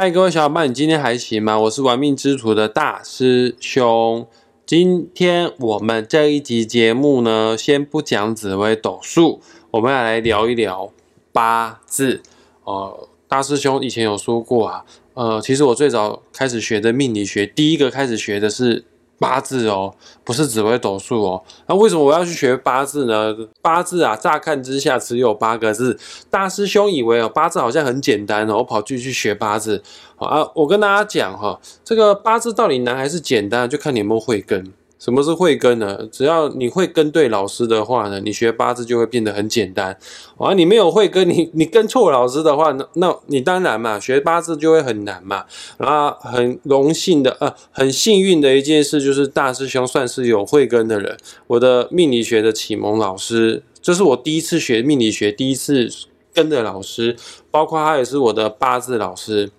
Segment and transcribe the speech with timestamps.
[0.00, 1.58] 嗨，各位小伙伴，你今天还行吗？
[1.58, 4.24] 我是玩命之徒的大师兄。
[4.64, 9.40] 今天我们这一集节目呢，先不讲紫微斗数，
[9.72, 10.92] 我们要来聊一聊
[11.32, 12.22] 八字。
[12.62, 14.84] 呃，大师兄以前有说过啊，
[15.14, 18.84] 呃，其实我最早开始学的命理学，第一个开始学的是。
[19.18, 19.94] 八字哦，
[20.24, 21.42] 不是只会斗数哦。
[21.66, 23.34] 那为什么我要去学八字呢？
[23.60, 25.98] 八字啊，乍看之下只有八个字。
[26.30, 29.82] 大师兄以为哦，八字好像很简单哦，我跑去去学八字。
[30.16, 34.72] 啊，我跟大家讲哈，这个八字到底难还是简单，就看你有没有慧根。
[34.98, 36.06] 什么是慧根呢？
[36.10, 39.96] 只要你会跟对老师的话呢，你学八字就会变得很简单。
[40.36, 45.44] 啊，你没有慧根，你你跟错老师的话，那那你当然嘛，学八字就会很难嘛。
[45.76, 55.88] 啊，很荣幸的，呃，很幸运的一件事就是大师兄算是有慧根的人，我的命理学的启蒙老师，这是我第一次学命理学，第一次
[56.34, 57.16] 跟的老师，
[57.52, 59.50] 包括他也是我的八字老师。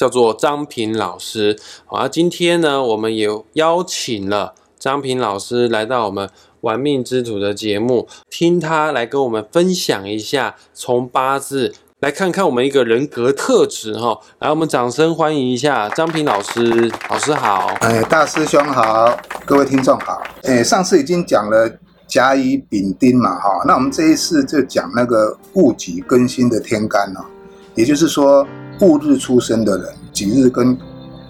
[0.00, 6.30] 叫做张平老师，好，今天呢，我们也邀请了张平老师来到我们
[6.62, 14.18] 玩命之徒的节目，听他来跟我们分享一下从八字来看看我们一个人格特质哈。
[14.38, 17.66] 来，我们掌声欢迎一下张平老师，老师好。
[17.80, 20.22] 哎，大师兄好，各位听众好。
[20.44, 21.70] 哎，上次已经讲了
[22.06, 27.20] 甲乙丙丁嘛哈，那我们这一次就讲那个戊己庚辛的天干哦，
[27.74, 28.46] 也就是说。
[28.80, 30.76] 戊日出生的人，己日跟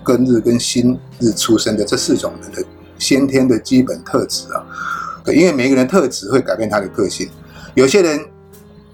[0.05, 2.65] 庚日跟辛日出生的这四种人的
[2.99, 4.65] 先天的基本特质啊，
[5.27, 7.29] 因为每个人特质会改变他的个性。
[7.75, 8.21] 有些人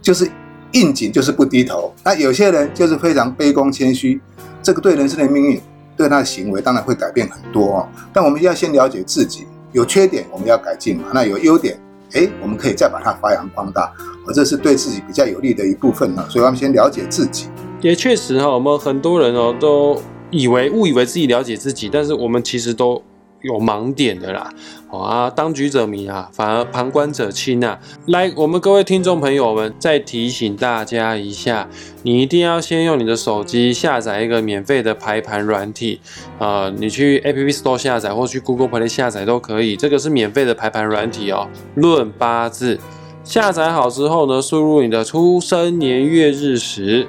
[0.02, 0.30] 就是
[0.72, 4.20] 应景，就是不低头；那有些人就是非常卑躬谦虚。
[4.62, 5.60] 这个对人生的命运，
[5.96, 7.88] 对他的行为当然会改变很多哦。
[8.12, 11.04] 但我们要先了解自己，有缺点我们要改进嘛。
[11.14, 11.78] 那有优点，
[12.12, 13.92] 哎，我们可以再把它发扬光大，
[14.26, 16.26] 而这是对自己比较有利的一部分呢。
[16.28, 17.48] 所以我们先了解自己。
[17.86, 19.96] 也确实哈，我们很多人哦都
[20.32, 23.00] 以为误以为自己了解自己，但是我们其实都
[23.42, 24.52] 有盲点的啦。
[24.88, 27.78] 好啊，当局者迷啊，反而旁观者清啊。
[28.06, 31.68] 来，我们各位听众朋友们，再提醒大家一下，
[32.02, 36.00] 你一定要先用你的手机下载一个免费的排盘软体
[36.40, 39.76] 啊，你去 App Store 下载或去 Google Play 下载都可以。
[39.76, 41.46] 这个是免费的排盘软体哦，
[41.76, 42.80] 论八字。
[43.22, 47.06] 下载好之后呢，输入你的出生年月日时。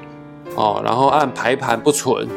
[0.58, 2.28] 哦，然后按排盘不存，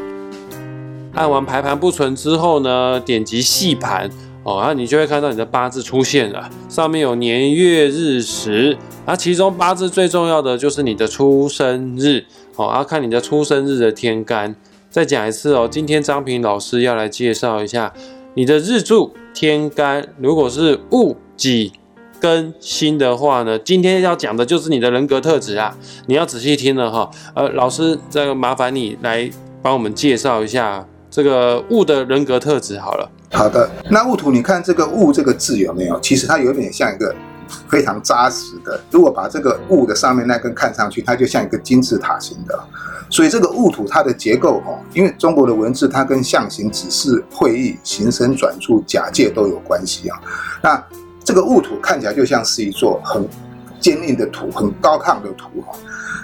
[1.15, 4.11] 按完排盘不存之后呢，点击细盘，
[4.45, 8.77] 哦，然后你就会看到你的八字出现了，上面有年月日时，
[9.07, 12.27] 那其中八字最重要的就是你的出生日，
[12.57, 14.55] 哦，要看你的出生日的天干。
[14.91, 17.93] 再讲一次哦，今天张平老师要来介绍一下
[18.35, 21.73] 你的日柱天干，如果是戊己。
[22.21, 25.77] 更新的话呢，今天要讲的就是你的人格特质啊，
[26.07, 27.11] 你要仔细听了哈。
[27.35, 29.29] 呃，老师，这个麻烦你来
[29.63, 33.11] 帮我们介绍一下这个物的人格特质好了。
[33.33, 35.99] 好的，那戊土，你看这个戊这个字有没有？
[36.01, 37.15] 其实它有点像一个
[37.69, 38.81] 非常扎实的。
[38.91, 42.59] 如果把这个戊的上面那根看上去，它就像一个金字塔形的。
[43.09, 50.21] 所以这个戊土它的结构哈，因为中国的文字它跟象形、指示、会意、形声、转注、假借都有关系啊。
[50.63, 50.85] 那
[51.25, 53.27] 这个戊土看起来就像是一座很
[53.79, 55.77] 坚硬的土，很高亢的土哈。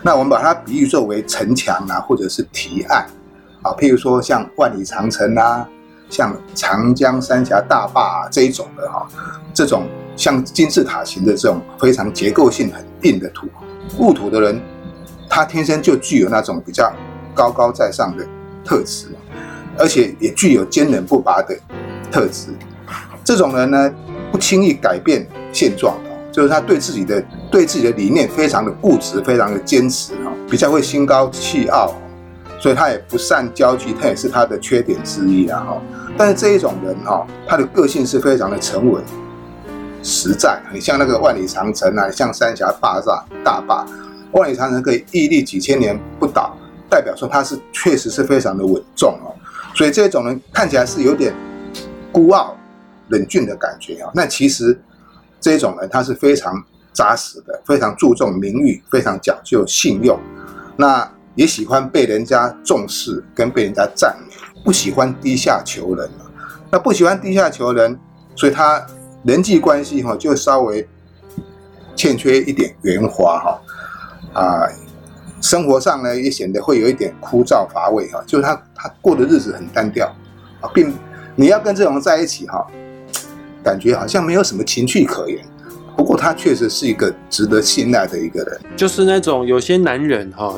[0.02, 3.06] 那我们把它比喻作为城墙啊，或者是堤岸
[3.62, 5.68] 啊，譬如说像万里长城啊，
[6.08, 9.06] 像长江三峡大坝这一种的哈，
[9.54, 9.86] 这种
[10.16, 13.46] 像金字塔形的这种非常结构性很硬的土，
[13.98, 14.60] 戊土的人
[15.28, 16.92] 他天生就具有那种比较
[17.34, 18.26] 高高在上的
[18.64, 19.08] 特质，
[19.78, 21.56] 而且也具有坚韧不拔的
[22.10, 22.48] 特质。
[23.24, 23.92] 这种人呢。
[24.36, 25.96] 不轻易改变现状
[26.30, 31.94] 就是他对自己的对自己的理念非常的固执，非常的坚持哈，比较会心高气傲，
[32.60, 35.82] 所以他也不善交际，他也是他的缺点之一啊哈。
[36.18, 39.02] 但是这一种人哈，他的个性是非常的沉稳、
[40.02, 43.86] 实在，很像那个万里长城啊，像三峡坝上大坝，
[44.32, 46.54] 万里长城可以屹立几千年不倒，
[46.90, 49.32] 代表说他是确实是非常的稳重哦。
[49.74, 51.32] 所以这种人看起来是有点
[52.12, 52.54] 孤傲。
[53.08, 54.78] 冷峻的感觉啊，那其实
[55.40, 56.62] 这种人他是非常
[56.92, 60.18] 扎实的，非常注重名誉，非常讲究信用，
[60.76, 66.08] 那也喜欢被人家重视跟被人家赞美，不喜欢低下求人
[66.70, 67.98] 那不喜欢低下求人，
[68.34, 68.84] 所以他
[69.24, 70.88] 人际关系哈就稍微
[71.94, 73.60] 欠缺一点圆滑哈
[74.32, 74.66] 啊，
[75.40, 80.06] 生活上呢也显得会有一点枯燥乏味哈，就是他他过的日子很单调
[80.60, 80.92] 啊，并
[81.36, 82.66] 你要跟这种人在一起哈。
[83.66, 85.44] 感觉好像没有什么情趣可言，
[85.96, 88.60] 不过他确实是一个值得信赖的一个人。
[88.76, 90.54] 就是那种有些男人哈，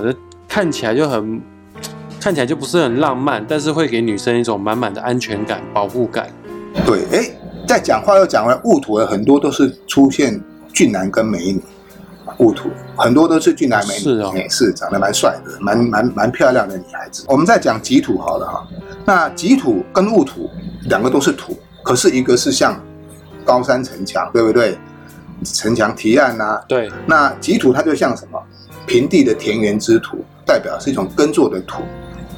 [0.47, 1.41] 看起来就很
[2.21, 6.29] 看起来就不是很浪漫，但是会给女生一种满满的安全感、保护感。
[6.85, 7.31] 对，哎，
[7.67, 10.39] 在讲话又讲回来，戊土的很多都是出现
[10.71, 11.63] 俊男跟美女，
[12.37, 17.25] 戊土很多都是俊男美女，是哦哎是长得蛮帅的，蛮蛮蛮漂亮的女孩子。
[17.27, 18.69] 我们再讲己土好了哈，
[19.07, 20.51] 那己土跟戊土
[20.91, 22.79] 两个都是土，可是一个是像
[23.49, 24.79] 高山城墙，对不对？
[25.43, 28.39] 城墙提案呐、对，那己土它就像什么
[28.87, 31.83] 平地的田园之土，代表是一种耕作的土。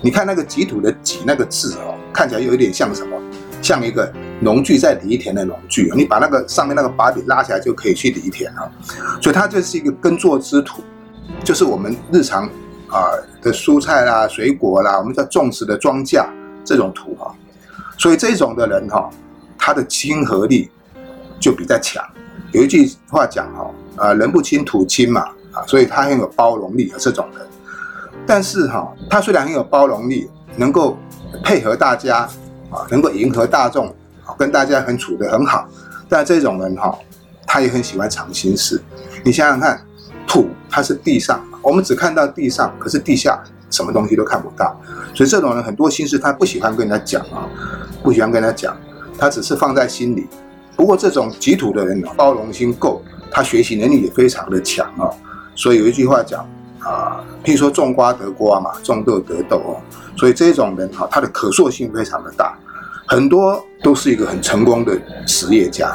[0.03, 3.17] 你看那个己土的己那个字哦，看起来有一点像什么？
[3.63, 4.11] 像一个
[4.41, 8.71] 农具在犁田的农具，你把那个上面那个把柄拉起来就可以去犁田了。
[9.21, 10.83] 所以它就是一个耕作之土，
[11.43, 12.45] 就是我们日常
[12.89, 16.25] 啊、的蔬菜啦、水果啦，我们叫种植的庄稼
[16.65, 17.35] 这种土哈、
[17.97, 19.09] 所以这种的人哈、
[19.57, 20.71] 他的亲和力
[21.41, 22.05] 就比较强。
[22.53, 25.23] 有一句话讲哈、啊，人不亲土亲嘛，
[25.53, 27.47] 啊，所以他很有包容力啊，这种人。
[28.27, 30.97] 但是哈、他虽然很有包容力，能够
[31.43, 32.29] 配合大家
[32.71, 33.93] 啊，能够迎合大众，
[34.39, 35.67] 跟大家很处得很好，
[36.09, 36.97] 但这种人哈、
[37.47, 38.81] 他也很喜欢藏心事。
[39.25, 39.81] 你想想看，
[40.27, 44.77] 土它是地上，我们只看到地上，可是地下什么东西都看不到，
[45.15, 47.49] 所以这种人很多心事他不喜欢跟人家讲啊，
[48.03, 48.77] 不喜欢跟人家讲，
[49.19, 50.27] 他只是放在心里。
[50.81, 55.15] 不过这种己土的人呢，包容心够，他学习能力也非常的强哦。
[55.55, 56.41] 所以有一句话讲
[56.79, 59.77] 啊，譬如说种瓜得瓜嘛，种豆得豆哦。
[60.17, 62.57] 所以这种人哈、他的可塑性非常的大，
[63.07, 65.89] 很多都是一个很成功的实业家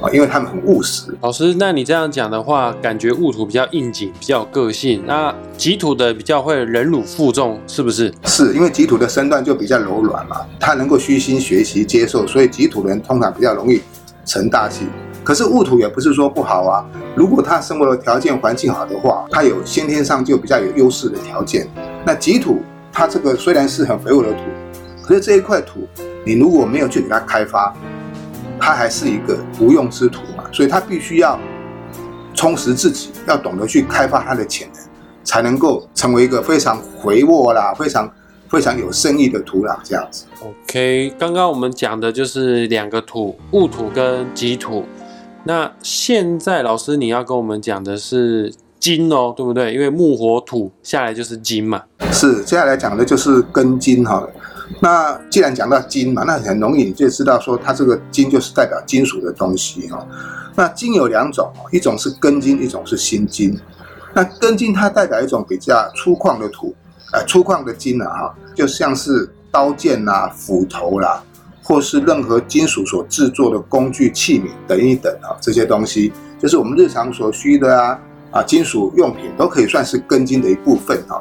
[0.00, 1.16] 啊，因为他们很务实。
[1.20, 5.04] 老师，那你这样讲的话，感觉戊土比较应景，比较有个性。
[5.06, 8.12] 那己土的比较会忍辱负重，是不是？
[8.24, 13.80] 是因为己土的身段就比较柔软嘛，他能够虚心学习接受，所以己土人通常比较容易
[14.24, 14.86] 成大器。
[15.24, 16.84] 可是戊土也不是说不好啊，
[17.14, 21.68] 如果他生活的条件环境好的话，他有先天上就比较有优势的条件。
[22.04, 22.60] 那己土
[22.92, 24.40] 它这个虽然是很肥沃的土，
[25.02, 25.86] 可是这一块土
[26.26, 27.72] 你如果没有去给它开发，
[28.58, 31.38] 它还是一个无用之土嘛，所以它必须要
[32.34, 34.82] 充实自己，要懂得去开发它的潜能，
[35.22, 38.12] 才能够成为一个非常肥沃啦、非常
[38.52, 40.26] 非常有生意的土壤这样子。
[40.42, 44.84] OK，刚刚我们讲的就是两个土，戊土跟己土。
[45.44, 49.72] 那现在老师你要跟我们讲的是金哦，对不对？
[49.72, 51.82] 因为木火土下来就是金嘛。
[52.12, 54.22] 是，接下来讲的就是根金哈。
[54.80, 60.06] 那既然讲到金嘛，那很容易你就知道说它这个金就是代表金属的东西哈。
[60.54, 63.58] 那金有两种，一种是根金，一种是心金。
[64.12, 66.74] 那根金它代表一种比较粗犷的土，
[67.12, 71.22] 呃，粗犷的金啊哈，就像是刀剑啦、斧头啦，
[71.62, 78.00] 或是任何金属所制作的工具器皿等一等啊，这些东西就是我们日常所需的啊
[78.30, 81.20] 啊金属用品都可以算是根金的一部分啊。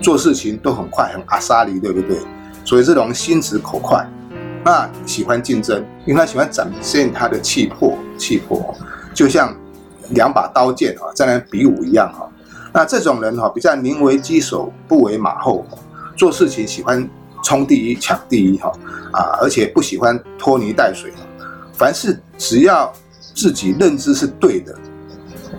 [0.00, 2.18] 做事情都很快，很阿萨里，对不对？
[2.64, 4.04] 所以这种心直口快，
[4.64, 8.74] 那喜欢竞争，因为他喜欢展现他的气魄，气魄
[9.14, 9.54] 就像
[10.08, 12.28] 两把刀剑啊，在那比武一样哈。
[12.72, 15.64] 那这种人哈，比较宁为鸡首，不为马后，
[16.16, 17.08] 做事情喜欢
[17.44, 18.72] 冲第一、抢第一哈
[19.12, 21.12] 啊，而且不喜欢拖泥带水。
[21.74, 22.92] 凡事只要
[23.34, 24.74] 自己认知是对的，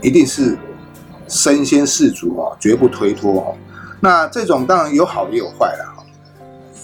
[0.02, 0.58] 一定是
[1.28, 3.56] 身先士卒哦，绝不推脱哦。
[4.00, 6.04] 那这种当然有好也有坏了哈。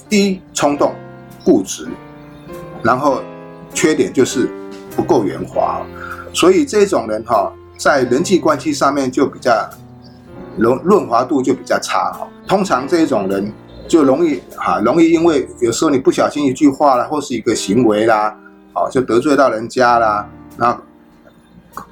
[0.07, 0.93] 第一，冲动、
[1.43, 1.87] 固执，
[2.83, 3.21] 然后
[3.73, 4.49] 缺点就是
[4.95, 5.85] 不够圆滑，
[6.33, 9.69] 所以这种人哈，在人际关系上面就比较
[10.59, 12.27] 润润滑度就比较差哈。
[12.47, 13.51] 通常这种人
[13.87, 18.35] 就容易哈，容易因为有时候你不小心一句话啦，或是一个行为啦，
[18.73, 20.79] 啊，就得罪到人家啦，那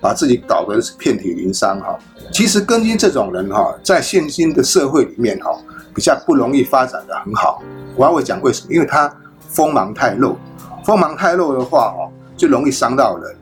[0.01, 1.97] 把自己搞得是遍体鳞伤哈。
[2.31, 5.57] 其实根金这种人哈，在现今的社会里面哈，
[5.95, 7.63] 比较不容易发展的很好。
[7.95, 8.73] 我要会讲为什么？
[8.73, 9.11] 因为他
[9.47, 10.37] 锋芒太露，
[10.83, 13.35] 锋芒太露的话哦，就容易伤到人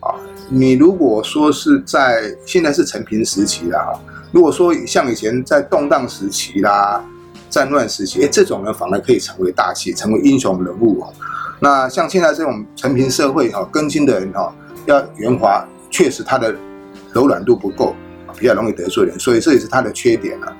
[0.00, 0.12] 啊。
[0.48, 4.00] 你如果说是在现在是成平时期了，哈，
[4.32, 7.04] 如果说像以前在动荡时期啦、
[7.50, 11.12] 战乱时期，哎，这种人反而可以成为大器，成为英雄人物哦。
[11.60, 14.52] 那像现在这种成平社会哈，根金的人哈，
[14.86, 16.54] 要圆滑，确实他的
[17.12, 17.94] 柔软度不够，
[18.38, 20.56] 比较容易得罪人，所以这也是他的缺点啊。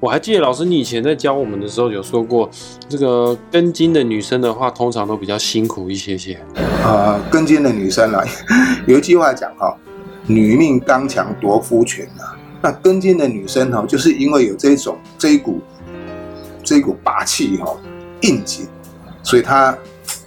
[0.00, 2.50] 我还记得老师你以前在教我们的时候有说过，
[2.88, 6.36] 这个根金的女生的话，通常都比较辛苦一些些。
[6.84, 8.24] 呃，根金的女生啊，
[8.88, 9.72] 有一句话讲哈、
[10.26, 12.34] 女命刚强夺夫权啊。
[12.62, 15.60] 那根金的女生哈、就是因为有这种这一股
[16.62, 17.76] 这一股霸气哈、
[18.20, 18.66] 应景，
[19.22, 19.76] 所以她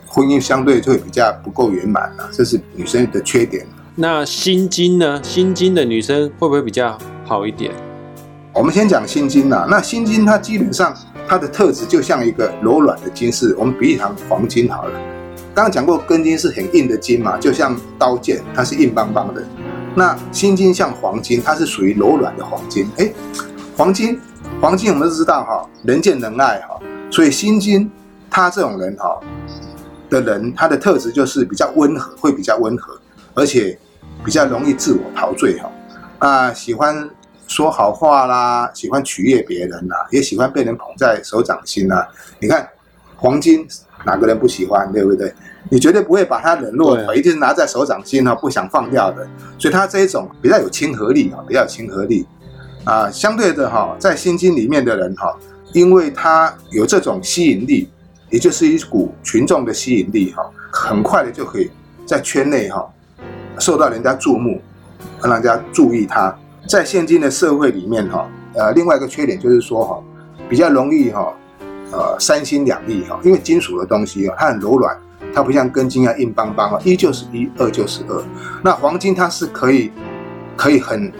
[0.06, 3.66] 婚姻相对就会比较不够圆满啊，这是女生的缺点。
[3.96, 5.22] 那心金呢？
[5.24, 7.72] 心金的女生会不会比较好一点？
[8.54, 10.94] 我们先讲心金呐，那心金它基本上
[11.26, 15.00] 它的特质就像一个柔软的金饰，我们比喻成黄金好了。
[15.54, 19.42] 刚刚讲过根金是很硬的金嘛，就像刀剑，它是硬邦邦的。
[19.96, 22.88] 那心金像黄金，它是属于柔软的黄金。
[22.98, 23.12] 哎，
[23.76, 24.20] 黄金，
[24.62, 26.78] 黄金我们都知道哈，人见人爱哈，
[27.10, 27.90] 所以心金
[28.30, 29.20] 他这种人哈
[30.10, 33.00] 的人，他的特质就是比较温和，会比较温和，
[33.34, 33.80] 而且
[34.24, 35.72] 比较容易自我陶醉哈。
[36.20, 37.10] 啊，喜欢。
[37.48, 42.10] 说好话啦，喜欢取悦别人啦，也喜欢被人捧在手掌心啦。
[42.40, 42.68] 你看，
[43.16, 43.68] 黄金
[44.06, 45.34] 哪个人不喜欢，对不对？
[45.70, 49.28] 你绝对不会把他冷落，一定是拿在手掌心哈，不想放掉的。
[49.58, 52.26] 所以他这一种比较有亲和力啊，比较有亲和力
[52.84, 53.10] 啊。
[53.10, 55.36] 相对的哈，在心经里面的人哈，
[55.74, 57.90] 因为他有这种吸引力，
[58.30, 61.72] 也就是一股群众的吸引力哈，很快的就可以
[62.06, 62.88] 在圈内哈
[63.58, 64.62] 受到人家注目，
[65.24, 66.38] 让人家注意他。
[66.68, 70.00] 在现今的社会里面，哈，呃，另外一个缺点就是说，哈，
[70.50, 71.32] 比较容易哈，
[71.92, 74.98] 呃，三心两意哈，因为金属的东西啊，它很柔软，
[75.34, 78.24] 它不像根金啊硬邦邦啊，一就是一，二就是二。
[78.64, 79.92] 那黄金它是可以，
[80.58, 81.12] 可以很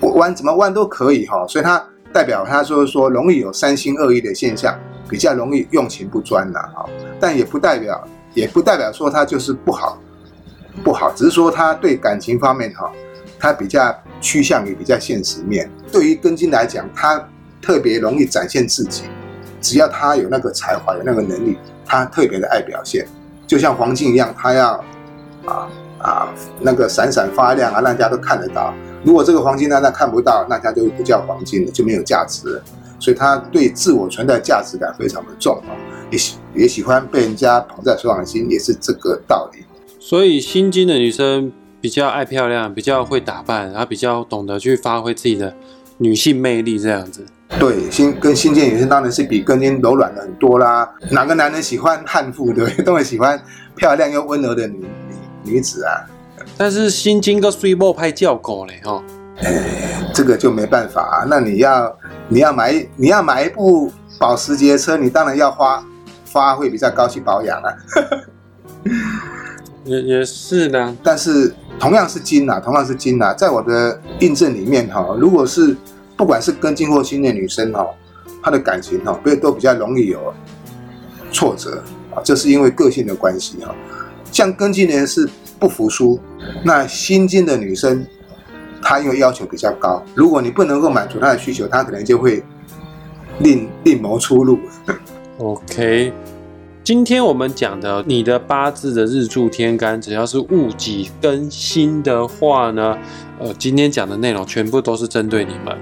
[0.00, 4.78] 弯，怎么弯都可以哈，所以它代表它说说容易有三心二意的现象，
[5.08, 6.86] 比较容易用情不专呐，哈，
[7.20, 8.02] 但也不代表，
[8.34, 9.98] 也不代表说它就是不好，
[10.82, 12.90] 不好，只是说它对感情方面哈。
[13.38, 17.20] 它比较趋向于比较现实面，对于根金来讲，它
[17.62, 19.04] 特别容易展现自己。
[19.60, 23.06] 只要他有那个才华，有那个能力，他特别的爱表现，
[23.46, 24.72] 就像黄金一样，他要
[25.46, 28.74] 啊啊那个闪闪发亮啊，让大家都看得到。
[29.04, 32.62] 如果这个黄金大家看不到，那它就不叫黄金了，就没有价值了。
[32.98, 35.72] 所以他对自我存在价值感非常的重啊，
[36.10, 39.64] 也喜也喜欢被人家捧在手掌心，也是这个道理。
[39.98, 41.52] 所以心金的女生。
[41.82, 45.52] 比较爱漂亮，比较会打扮，然后比较懂得去发挥自己的
[45.98, 47.26] 女性魅力，这样子。
[47.60, 50.90] 对，新跟新建女生当然是比根金柔软的很多啦。
[51.10, 52.68] 哪个男人喜欢悍妇，对？
[52.82, 53.40] 都会喜欢
[53.76, 54.78] 漂亮又温柔的女
[55.44, 56.04] 女女子啊。
[56.56, 59.02] 但是新金跟水波拍叫狗嘞，哈。
[59.42, 61.26] 哎，这个就没办法啊。
[61.28, 61.96] 那你要
[62.28, 65.84] 你要买你要买一部保时捷车，你当然要花
[66.32, 67.72] 花会比较高去保养啊。
[69.84, 71.54] 也也是的，但是。
[71.80, 75.76] 同样是金呐，同样是金呐，在我的印证里面哈，如果是
[76.16, 77.86] 不管是跟金或新的女生哈，
[78.42, 80.32] 她的感情哈，都都比较容易有
[81.32, 81.82] 挫折
[82.14, 83.74] 啊，这是因为个性的关系哈。
[84.30, 85.28] 像跟金的人是
[85.58, 86.18] 不服输，
[86.64, 88.06] 那新金的女生，
[88.80, 92.42] 她因为要求比较高，如果你不能够满足她的需求，她可能就会
[93.40, 94.58] 另另谋出路。
[95.38, 96.12] OK。
[96.84, 102.98] 今天我们讲的你的八字的日柱天干，只要是戊己庚辛的话呢，
[103.38, 105.78] 呃，今天讲的内容全部都是针对你们。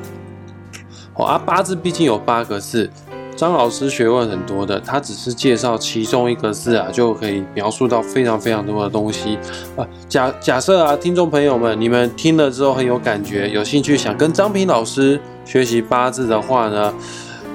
[1.21, 2.89] 哦啊，八字毕竟有八个字，
[3.37, 9.39] 张老师学问很多的，他只是介绍其中一个字啊，就可以描述到非常非常多的东西
[9.77, 9.87] 啊。
[10.09, 16.95] 假假设啊，听众朋友们，你们听了之后很有感觉，有兴趣想跟张平老师学习八字的话呢？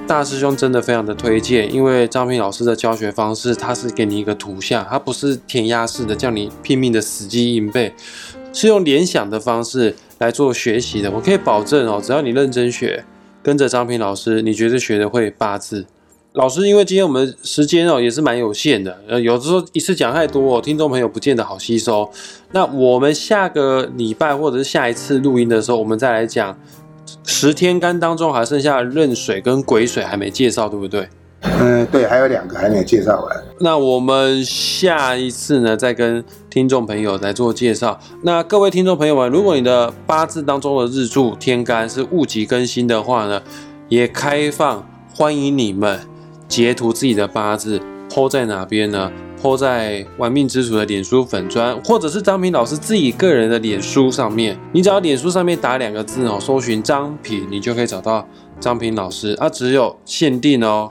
[0.06, 7.92] 大师兄真的非常的推荐，因为张平老师的教学方式，他是给你一个图像，他不是填鸭式的，叫你拼命的死记硬背，
[8.52, 11.10] 是用联想的方式来做学习的。
[11.10, 13.04] 我可以保证哦，只要你认真学，
[13.46, 15.86] 跟着张平老师，你绝对学的会八字。
[16.32, 22.10] 老师，因为今天我们时间哦也是蛮有限的，呃，有的时候一次讲太多，哦听众朋友不见得好吸收。
[22.50, 26.58] 那我们下个礼拜或者是下一次录音的时候，我们再来讲。
[27.24, 31.08] 十天干当中还剩下壬水跟癸水还没介绍，对不对？
[31.60, 33.44] 嗯，对，还有两个还没有介绍完。
[33.60, 37.98] 那我们下一次呢，再跟听众朋友来做介绍。
[38.22, 43.42] 那各位听众朋友们，如果你的八字当中的日柱天干是戊己更新的话呢，
[43.88, 46.00] 也开放欢迎你们
[46.48, 49.10] 截图自己的八字泼在哪边呢？
[49.40, 54.58] 泼在玩命之主的脸书粉砖，或者是张平老师自己个人的脸书上面。
[54.72, 58.26] 你只要脸书上面打两个字哦，搜寻张平，你就可以找到
[58.58, 59.34] 张平老师。
[59.34, 60.88] 啊，只有限定哦，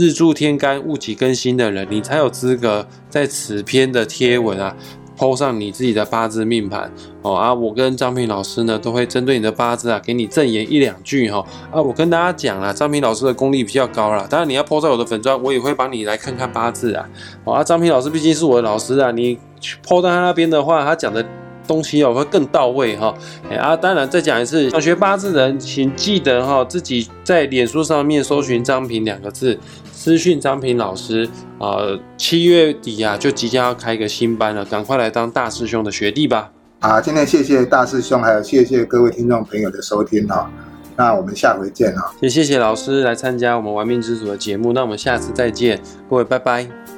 [0.00, 4.74] 日柱天干戊己更新的人，你才有资格在此篇的贴文啊。
[5.14, 6.90] 抛上你自己的八字命盘
[7.20, 17.06] 哦啊，我跟张平老师呢都会针对你的八字啊，给你赠言一两句哈啊，我跟大家讲啊，张平老师的功力比较高啦，当然你要抛在我的粉砖，我也会帮你来看看八字啊。
[17.44, 19.38] 哦啊，张平老师毕竟是我的老师啊，你
[19.86, 21.22] 抛在他那边的话，他讲的
[21.66, 23.14] 东西哦会更到位哈。
[23.50, 29.58] 哎啊，当然再讲一次，想学八字的人，请记得哈，自己在脸书上面搜寻张平两个字。
[29.92, 36.50] 私讯张平老师，呃，七月底啊，就即将要开一个新班了，赶快来当大师兄的学弟吧！
[36.78, 40.50] 啊，今天谢谢大师兄，还有谢谢各位听众朋友的收听哈。
[40.96, 42.14] 那我们下回见啊。
[42.20, 46.89] 也谢谢老师来参加我们玩命之主的节目，那我们下次再见，各位拜拜。